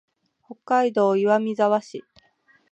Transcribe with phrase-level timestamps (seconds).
[0.43, 2.03] 北海道岩見沢市